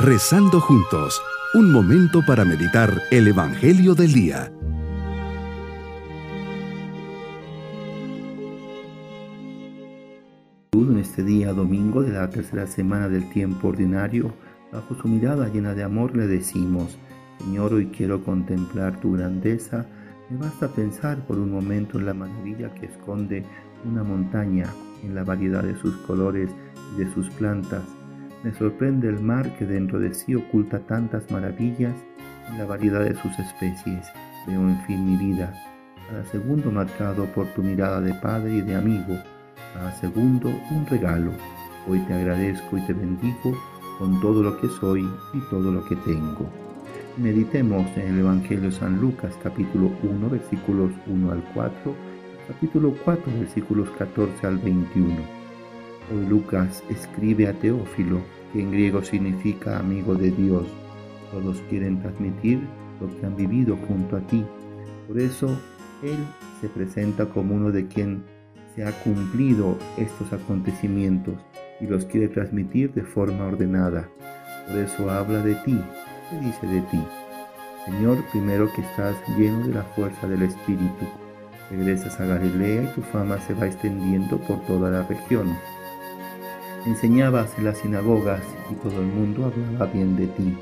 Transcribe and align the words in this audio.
Rezando 0.00 0.60
juntos, 0.60 1.20
un 1.54 1.72
momento 1.72 2.22
para 2.24 2.44
meditar 2.44 3.02
el 3.10 3.26
Evangelio 3.26 3.96
del 3.96 4.12
Día. 4.12 4.52
En 10.70 10.98
este 10.98 11.24
día 11.24 11.52
domingo 11.52 12.04
de 12.04 12.12
la 12.12 12.30
tercera 12.30 12.68
semana 12.68 13.08
del 13.08 13.28
tiempo 13.30 13.68
ordinario, 13.68 14.32
bajo 14.72 14.94
su 14.94 15.08
mirada 15.08 15.48
llena 15.48 15.74
de 15.74 15.82
amor 15.82 16.16
le 16.16 16.28
decimos, 16.28 16.96
Señor, 17.40 17.74
hoy 17.74 17.86
quiero 17.86 18.22
contemplar 18.22 19.00
tu 19.00 19.14
grandeza, 19.14 19.84
me 20.30 20.36
basta 20.36 20.68
pensar 20.68 21.26
por 21.26 21.40
un 21.40 21.50
momento 21.50 21.98
en 21.98 22.06
la 22.06 22.14
maravilla 22.14 22.72
que 22.72 22.86
esconde 22.86 23.44
una 23.84 24.04
montaña, 24.04 24.72
en 25.02 25.16
la 25.16 25.24
variedad 25.24 25.64
de 25.64 25.76
sus 25.76 25.96
colores 26.06 26.50
y 26.94 27.02
de 27.02 27.12
sus 27.12 27.28
plantas. 27.30 27.97
Me 28.44 28.54
sorprende 28.54 29.08
el 29.08 29.20
mar 29.20 29.56
que 29.56 29.66
dentro 29.66 29.98
de 29.98 30.14
sí 30.14 30.36
oculta 30.36 30.78
tantas 30.78 31.28
maravillas 31.32 31.94
y 32.52 32.58
la 32.58 32.66
variedad 32.66 33.00
de 33.00 33.16
sus 33.16 33.36
especies. 33.36 34.06
Veo 34.46 34.60
en 34.60 34.80
fin 34.86 35.04
mi 35.04 35.16
vida, 35.16 35.52
cada 36.08 36.24
segundo 36.26 36.70
marcado 36.70 37.26
por 37.26 37.46
tu 37.48 37.62
mirada 37.64 38.00
de 38.00 38.14
padre 38.14 38.58
y 38.58 38.60
de 38.60 38.76
amigo, 38.76 39.18
cada 39.74 39.92
segundo 39.92 40.50
un 40.70 40.86
regalo. 40.86 41.32
Hoy 41.88 41.98
te 42.06 42.14
agradezco 42.14 42.78
y 42.78 42.86
te 42.86 42.92
bendigo 42.92 43.58
con 43.98 44.20
todo 44.20 44.44
lo 44.44 44.60
que 44.60 44.68
soy 44.68 45.02
y 45.34 45.40
todo 45.50 45.72
lo 45.72 45.84
que 45.86 45.96
tengo. 45.96 46.48
Meditemos 47.16 47.88
en 47.96 48.14
el 48.14 48.20
Evangelio 48.20 48.70
de 48.70 48.76
San 48.76 49.00
Lucas 49.00 49.36
capítulo 49.42 49.90
1 50.04 50.30
versículos 50.30 50.92
1 51.08 51.32
al 51.32 51.42
4, 51.54 51.94
capítulo 52.46 52.94
4 53.04 53.32
versículos 53.40 53.90
14 53.98 54.46
al 54.46 54.58
21. 54.58 55.37
Hoy 56.10 56.24
Lucas 56.26 56.82
escribe 56.88 57.48
a 57.48 57.52
Teófilo, 57.52 58.22
que 58.52 58.62
en 58.62 58.70
griego 58.70 59.02
significa 59.02 59.78
amigo 59.78 60.14
de 60.14 60.30
Dios. 60.30 60.66
Todos 61.30 61.60
quieren 61.68 62.00
transmitir 62.00 62.60
lo 62.98 63.08
que 63.08 63.26
han 63.26 63.36
vivido 63.36 63.76
junto 63.86 64.16
a 64.16 64.20
ti. 64.20 64.42
Por 65.06 65.20
eso 65.20 65.48
él 66.02 66.16
se 66.62 66.68
presenta 66.70 67.26
como 67.26 67.54
uno 67.54 67.70
de 67.70 67.86
quien 67.88 68.24
se 68.74 68.84
ha 68.84 68.92
cumplido 69.02 69.76
estos 69.98 70.32
acontecimientos 70.32 71.34
y 71.78 71.86
los 71.86 72.06
quiere 72.06 72.28
transmitir 72.28 72.94
de 72.94 73.02
forma 73.02 73.44
ordenada. 73.44 74.08
Por 74.66 74.78
eso 74.78 75.10
habla 75.10 75.44
de 75.44 75.56
ti. 75.56 75.78
¿Qué 76.30 76.38
dice 76.38 76.66
de 76.66 76.80
ti? 76.90 77.02
Señor, 77.84 78.16
primero 78.32 78.72
que 78.72 78.80
estás 78.80 79.14
lleno 79.36 79.66
de 79.66 79.74
la 79.74 79.82
fuerza 79.82 80.26
del 80.26 80.42
Espíritu. 80.42 81.06
Regresas 81.70 82.18
a 82.18 82.24
Galilea 82.24 82.84
y 82.84 82.94
tu 82.94 83.02
fama 83.02 83.38
se 83.40 83.52
va 83.52 83.66
extendiendo 83.66 84.38
por 84.38 84.58
toda 84.66 84.90
la 84.90 85.02
región. 85.02 85.54
Enseñabas 86.88 87.56
en 87.58 87.64
las 87.64 87.78
sinagogas 87.78 88.42
y 88.70 88.74
todo 88.74 89.00
el 89.00 89.06
mundo 89.06 89.44
hablaba 89.44 89.92
bien 89.92 90.16
de 90.16 90.26
ti. 90.26 90.56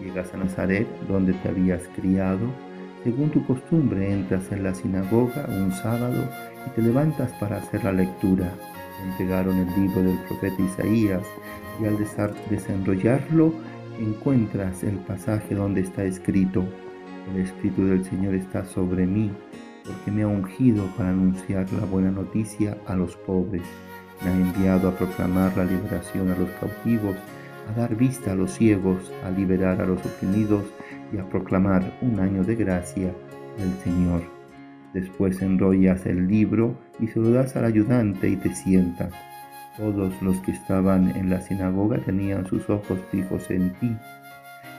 Llegas 0.00 0.32
a 0.34 0.36
Nazaret, 0.36 0.86
donde 1.08 1.32
te 1.32 1.48
habías 1.48 1.82
criado. 1.96 2.46
Según 3.02 3.30
tu 3.30 3.44
costumbre, 3.46 4.12
entras 4.12 4.52
en 4.52 4.62
la 4.62 4.74
sinagoga 4.74 5.46
un 5.48 5.72
sábado 5.72 6.24
y 6.66 6.70
te 6.70 6.82
levantas 6.82 7.32
para 7.40 7.56
hacer 7.56 7.84
la 7.84 7.92
lectura 7.92 8.52
entregaron 9.04 9.58
el 9.58 9.80
libro 9.80 10.02
del 10.02 10.18
profeta 10.20 10.62
Isaías 10.62 11.22
y 11.80 11.86
al 11.86 11.96
desenrollarlo 12.50 13.52
encuentras 13.98 14.82
el 14.82 14.96
pasaje 14.98 15.54
donde 15.54 15.82
está 15.82 16.04
escrito, 16.04 16.64
el 17.32 17.42
Espíritu 17.42 17.86
del 17.86 18.04
Señor 18.04 18.34
está 18.34 18.64
sobre 18.64 19.06
mí, 19.06 19.30
porque 19.84 20.10
me 20.10 20.22
ha 20.22 20.28
ungido 20.28 20.84
para 20.96 21.10
anunciar 21.10 21.70
la 21.72 21.86
buena 21.86 22.10
noticia 22.10 22.78
a 22.86 22.94
los 22.94 23.16
pobres, 23.16 23.62
me 24.22 24.30
ha 24.30 24.34
enviado 24.34 24.88
a 24.88 24.96
proclamar 24.96 25.56
la 25.56 25.64
liberación 25.64 26.30
a 26.30 26.36
los 26.36 26.50
cautivos, 26.60 27.16
a 27.68 27.78
dar 27.78 27.94
vista 27.94 28.32
a 28.32 28.34
los 28.34 28.52
ciegos, 28.52 29.12
a 29.24 29.30
liberar 29.30 29.80
a 29.80 29.86
los 29.86 30.04
oprimidos 30.04 30.64
y 31.12 31.18
a 31.18 31.28
proclamar 31.28 31.98
un 32.00 32.20
año 32.20 32.44
de 32.44 32.54
gracia 32.54 33.12
del 33.58 33.72
Señor. 33.82 34.22
Después 34.92 35.42
enrollas 35.42 36.06
el 36.06 36.26
libro 36.26 36.78
y 36.98 37.08
se 37.08 37.20
lo 37.20 37.30
das 37.30 37.56
al 37.56 37.64
ayudante 37.64 38.28
y 38.28 38.36
te 38.36 38.54
sientas. 38.54 39.12
Todos 39.76 40.10
los 40.22 40.38
que 40.38 40.52
estaban 40.52 41.14
en 41.16 41.28
la 41.28 41.40
sinagoga 41.42 41.98
tenían 41.98 42.46
sus 42.46 42.68
ojos 42.70 42.98
fijos 43.10 43.50
en 43.50 43.74
ti. 43.74 43.94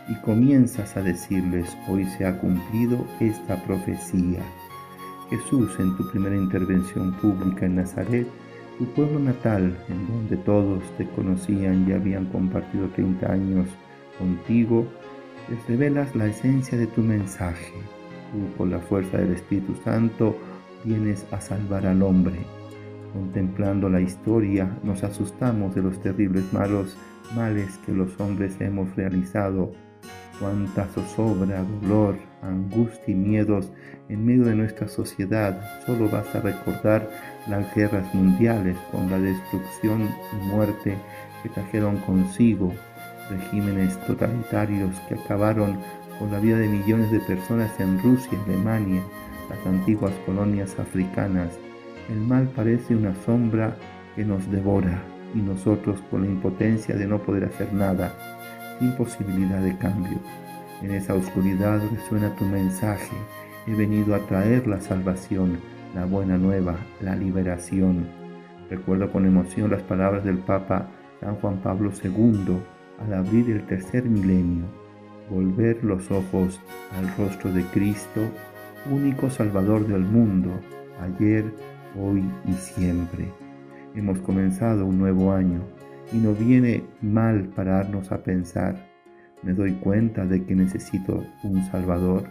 Y 0.09 0.16
comienzas 0.22 0.97
a 0.97 1.03
decirles, 1.03 1.78
hoy 1.88 2.06
se 2.06 2.25
ha 2.25 2.40
cumplido 2.40 3.06
esta 3.19 3.61
profecía. 3.63 4.40
Jesús, 5.29 5.69
en 5.79 5.95
tu 5.97 6.09
primera 6.09 6.35
intervención 6.35 7.13
pública 7.17 7.66
en 7.66 7.75
Nazaret, 7.75 8.28
tu 8.77 8.85
pueblo 8.93 9.19
natal, 9.19 9.77
en 9.89 10.07
donde 10.07 10.38
todos 10.38 10.83
te 10.97 11.07
conocían 11.09 11.88
y 11.88 11.93
habían 11.93 12.25
compartido 12.25 12.88
30 12.89 13.31
años 13.31 13.67
contigo, 14.17 14.85
les 15.49 15.65
revelas 15.67 16.15
la 16.15 16.27
esencia 16.27 16.77
de 16.77 16.87
tu 16.87 17.01
mensaje 17.01 17.73
Tú, 18.31 18.39
por 18.57 18.67
la 18.67 18.79
fuerza 18.79 19.17
del 19.17 19.33
Espíritu 19.33 19.73
Santo, 19.83 20.35
vienes 20.83 21.25
a 21.31 21.39
salvar 21.39 21.85
al 21.85 22.01
hombre. 22.01 22.35
Contemplando 23.13 23.89
la 23.89 24.01
historia, 24.01 24.69
nos 24.83 25.03
asustamos 25.03 25.73
de 25.75 25.81
los 25.81 25.99
terribles 26.01 26.51
malos 26.51 26.97
males 27.35 27.77
que 27.85 27.93
los 27.93 28.19
hombres 28.19 28.59
hemos 28.59 28.93
realizado. 28.95 29.71
Cuánta 30.39 30.85
zozobra, 30.87 31.63
dolor, 31.81 32.17
angustia 32.43 33.13
y 33.13 33.16
miedos 33.16 33.71
en 34.09 34.25
medio 34.25 34.43
de 34.43 34.55
nuestra 34.55 34.87
sociedad. 34.87 35.59
Solo 35.85 36.09
basta 36.09 36.41
recordar 36.41 37.09
las 37.50 37.74
guerras 37.74 38.13
mundiales 38.13 38.78
con 38.91 39.09
la 39.09 39.19
destrucción 39.19 40.09
y 40.34 40.47
muerte 40.47 40.97
que 41.41 41.50
trajeron 41.50 41.97
consigo, 41.97 42.74
regímenes 43.30 43.97
totalitarios 44.06 44.96
que 45.08 45.16
acabaron 45.16 45.78
con 46.19 46.31
la 46.31 46.40
vida 46.40 46.58
de 46.58 46.68
millones 46.68 47.12
de 47.12 47.19
personas 47.19 47.72
en 47.80 48.02
Rusia, 48.02 48.38
Alemania, 48.46 49.02
las 49.50 49.66
antiguas 49.66 50.13
colonias 50.25 50.78
africanas. 50.80 51.50
El 52.09 52.22
mal 52.22 52.47
parece 52.56 52.96
una 52.96 53.13
sombra 53.25 53.75
que 54.16 54.25
nos 54.25 54.50
devora 54.50 55.02
y 55.35 55.40
nosotros 55.40 56.02
con 56.09 56.22
la 56.22 56.28
impotencia 56.28 56.96
de 56.96 57.08
no 57.08 57.19
poder 57.19 57.46
hacer 57.46 57.74
nada, 57.74 58.14
sin 58.79 58.91
posibilidad 58.94 59.59
de 59.62 59.78
cambio. 59.78 60.18
En 60.81 60.91
esa 60.91 61.14
oscuridad 61.14 61.81
resuena 61.91 62.35
tu 62.35 62.46
mensaje. 62.46 63.16
He 63.66 63.74
venido 63.74 64.16
a 64.16 64.19
traer 64.19 64.68
la 64.68 64.79
salvación, 64.79 65.59
la 65.97 66.06
buena 66.06 66.38
nueva, 66.38 66.78
la 67.02 67.16
liberación. 67.16 68.06
Recuerdo 68.69 69.12
con 69.12 69.25
emoción 69.25 69.72
las 69.72 69.81
palabras 69.81 70.24
del 70.24 70.38
Papa 70.38 70.91
San 71.19 71.35
Juan 71.38 71.58
Pablo 71.58 71.91
II 72.03 72.59
al 73.00 73.13
abrir 73.13 73.50
el 73.50 73.66
tercer 73.66 74.03
milenio 74.06 74.66
volver 75.30 75.84
los 75.84 76.09
ojos 76.12 76.62
al 76.96 77.16
rostro 77.18 77.52
de 77.52 77.63
Cristo, 77.63 78.22
único 78.91 79.30
Salvador 79.30 79.88
del 79.88 80.02
mundo, 80.02 80.52
ayer, 81.02 81.52
hoy 82.00 82.24
y 82.46 82.53
siempre. 82.53 83.25
Hemos 83.96 84.19
comenzado 84.19 84.85
un 84.85 85.00
nuevo 85.00 85.34
año 85.34 85.62
y 86.14 86.18
no 86.18 86.34
viene 86.34 86.84
mal 87.02 87.50
pararnos 87.56 88.12
a 88.12 88.24
pensar. 88.24 88.75
Me 89.44 89.53
doy 89.53 89.74
cuenta 89.74 90.25
de 90.25 90.46
que 90.46 90.56
necesito 90.56 91.25
un 91.44 91.64
Salvador 91.66 92.24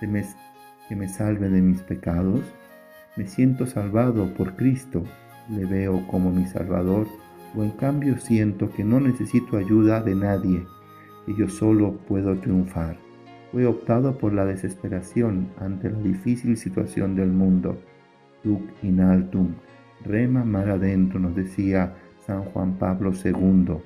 que 0.00 0.06
me, 0.06 0.24
que 0.88 0.96
me 0.96 1.08
salve 1.08 1.48
de 1.48 1.62
mis 1.62 1.80
pecados. 1.82 2.40
Me 3.16 3.26
siento 3.26 3.66
salvado 3.66 4.32
por 4.34 4.56
Cristo, 4.56 5.02
le 5.48 5.64
veo 5.64 6.06
como 6.08 6.30
mi 6.30 6.44
Salvador 6.44 7.06
o 7.56 7.64
en 7.64 7.70
cambio 7.70 8.18
siento 8.18 8.70
que 8.70 8.84
no 8.84 9.00
necesito 9.00 9.56
ayuda 9.56 10.02
de 10.02 10.14
nadie 10.14 10.66
y 11.26 11.34
yo 11.34 11.48
solo 11.48 11.96
puedo 12.08 12.36
triunfar. 12.36 12.98
He 13.54 13.64
optado 13.64 14.18
por 14.18 14.34
la 14.34 14.44
desesperación 14.44 15.48
ante 15.58 15.88
la 15.88 15.98
difícil 15.98 16.58
situación 16.58 17.16
del 17.16 17.30
mundo. 17.30 17.78
Duc 18.44 18.60
in 18.82 19.00
altum, 19.00 19.54
rema 20.04 20.44
mar 20.44 20.68
adentro, 20.68 21.18
nos 21.18 21.34
decía 21.34 21.94
San 22.26 22.44
Juan 22.44 22.74
Pablo 22.78 23.12
II. 23.12 23.78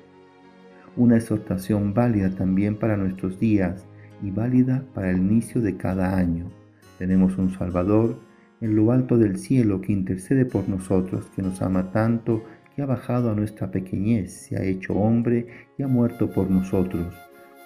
Una 0.97 1.15
exhortación 1.15 1.93
válida 1.93 2.31
también 2.31 2.75
para 2.75 2.97
nuestros 2.97 3.39
días 3.39 3.87
y 4.21 4.29
válida 4.29 4.83
para 4.93 5.09
el 5.09 5.19
inicio 5.19 5.61
de 5.61 5.77
cada 5.77 6.17
año. 6.17 6.51
Tenemos 6.99 7.37
un 7.37 7.51
Salvador 7.51 8.17
en 8.61 8.75
lo 8.75 8.91
alto 8.91 9.17
del 9.17 9.37
cielo 9.37 9.81
que 9.81 9.91
intercede 9.91 10.45
por 10.45 10.69
nosotros, 10.69 11.25
que 11.35 11.41
nos 11.41 11.61
ama 11.61 11.91
tanto, 11.91 12.43
que 12.75 12.83
ha 12.83 12.85
bajado 12.85 13.31
a 13.31 13.35
nuestra 13.35 13.71
pequeñez, 13.71 14.31
se 14.31 14.55
ha 14.55 14.63
hecho 14.63 14.93
hombre 14.93 15.47
y 15.77 15.83
ha 15.83 15.87
muerto 15.87 16.31
por 16.31 16.49
nosotros. 16.49 17.13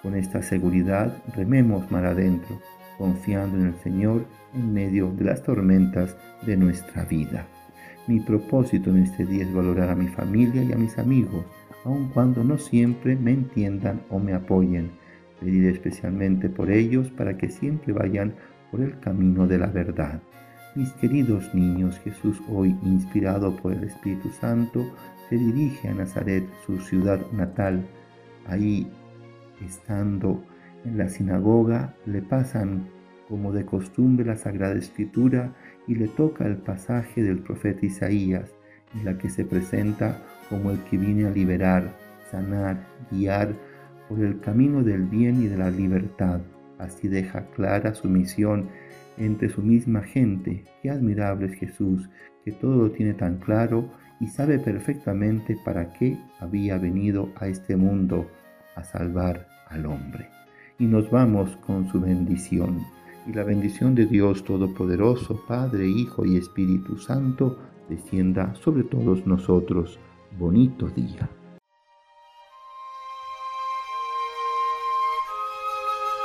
Con 0.01 0.15
esta 0.15 0.42
seguridad 0.42 1.21
rememos 1.36 1.92
mar 1.92 2.06
adentro, 2.06 2.59
confiando 2.97 3.57
en 3.57 3.68
el 3.68 3.75
Señor 3.75 4.25
en 4.53 4.74
medio 4.74 5.12
de 5.12 5.25
las 5.25 5.44
tormentas 5.44 6.15
de 6.45 6.56
nuestra 6.56 7.03
vida. 7.03 7.45
Mi 8.07 8.19
propósito 8.19 8.89
en 8.91 9.03
este 9.03 9.25
día 9.25 9.44
es 9.44 9.53
valorar 9.53 9.89
a 9.89 9.95
mi 9.95 10.07
familia 10.07 10.63
y 10.63 10.71
a 10.71 10.77
mis 10.77 10.98
amigos, 10.98 11.44
aun 11.83 12.09
cuando 12.09 12.44
no 12.44 12.57
siempre 12.57 13.15
me 13.15 13.31
entiendan 13.31 14.01
o 14.09 14.19
me 14.19 14.33
apoyen. 14.33 14.91
Pedir 15.39 15.65
especialmente 15.65 16.50
por 16.50 16.71
ellos 16.71 17.09
para 17.09 17.36
que 17.36 17.50
siempre 17.50 17.91
vayan 17.91 18.36
por 18.71 18.81
el 18.81 19.00
camino 19.00 19.48
de 19.48 19.57
la 19.57 19.68
verdad. 19.68 20.21
Mis 20.75 20.92
queridos 20.92 21.56
niños, 21.56 21.98
Jesús 22.00 22.42
hoy, 22.50 22.75
inspirado 22.83 23.56
por 23.56 23.72
el 23.72 23.86
Espíritu 23.86 24.30
Santo, 24.30 24.86
se 25.30 25.38
dirige 25.38 25.88
a 25.88 25.94
Nazaret, 25.94 26.44
su 26.66 26.81
ciudad 26.81 27.19
natal. 27.31 27.88
Ahí 28.45 28.86
Estando 29.66 30.44
en 30.83 30.98
la 30.98 31.07
sinagoga, 31.07 31.95
le 32.06 32.22
pasan 32.22 32.89
como 33.30 33.54
de 33.54 33.66
costumbre 33.66 34.25
la 34.25 34.36
Sagrada 34.36 34.75
Escritura 34.75 35.56
y 35.88 35.95
le 35.95 36.10
toca 36.10 36.45
el 36.45 36.57
pasaje 36.57 37.24
del 37.24 37.39
profeta 37.39 37.86
Isaías, 37.86 38.51
en 38.94 39.06
la 39.06 39.18
que 39.18 39.30
se 39.30 39.45
presenta 39.45 40.22
como 40.50 40.72
el 40.72 40.80
que 40.83 40.98
viene 40.98 41.25
a 41.25 41.31
liberar, 41.31 41.95
sanar, 42.30 42.86
guiar 43.10 43.56
por 44.10 44.19
el 44.19 44.42
camino 44.42 44.83
del 44.83 45.04
bien 45.04 45.42
y 45.42 45.48
de 45.48 45.57
la 45.57 45.72
libertad. 45.72 46.42
Así 46.77 47.07
deja 47.07 47.45
clara 47.51 47.95
su 47.95 48.10
misión 48.10 48.68
entre 49.17 49.50
su 49.50 49.62
misma 49.62 50.01
gente. 50.01 50.63
Qué 50.81 50.89
admirable 50.89 51.47
es 51.47 51.53
Jesús, 51.53 52.09
que 52.44 52.51
todo 52.51 52.75
lo 52.75 52.91
tiene 52.91 53.13
tan 53.13 53.38
claro 53.38 53.89
y 54.19 54.27
sabe 54.27 54.59
perfectamente 54.59 55.57
para 55.65 55.94
qué 55.94 56.17
había 56.39 56.77
venido 56.77 57.29
a 57.35 57.47
este 57.47 57.75
mundo, 57.75 58.27
a 58.75 58.83
salvar 58.83 59.47
al 59.69 59.85
hombre. 59.85 60.29
Y 60.79 60.85
nos 60.85 61.09
vamos 61.09 61.56
con 61.65 61.88
su 61.89 62.00
bendición. 62.00 62.79
Y 63.27 63.33
la 63.33 63.44
bendición 63.44 63.95
de 63.95 64.06
Dios 64.06 64.44
Todopoderoso, 64.44 65.44
Padre, 65.47 65.88
Hijo 65.88 66.25
y 66.25 66.38
Espíritu 66.38 66.97
Santo, 66.97 67.57
descienda 67.89 68.53
sobre 68.56 68.83
todos 68.83 69.25
nosotros. 69.25 70.00
Bonito 70.38 70.88
día. 70.89 71.29